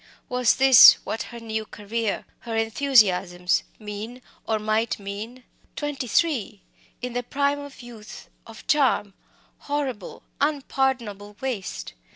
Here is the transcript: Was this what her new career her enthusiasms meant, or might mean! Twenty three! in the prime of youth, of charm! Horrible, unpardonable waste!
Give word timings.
Was 0.29 0.55
this 0.55 0.93
what 1.05 1.21
her 1.29 1.39
new 1.39 1.63
career 1.63 2.25
her 2.39 2.55
enthusiasms 2.55 3.61
meant, 3.77 4.23
or 4.47 4.57
might 4.57 4.97
mean! 4.97 5.43
Twenty 5.75 6.07
three! 6.07 6.63
in 7.03 7.13
the 7.13 7.21
prime 7.21 7.59
of 7.59 7.83
youth, 7.83 8.27
of 8.47 8.65
charm! 8.65 9.13
Horrible, 9.59 10.23
unpardonable 10.39 11.37
waste! 11.39 11.93